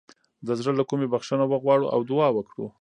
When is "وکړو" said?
2.33-2.65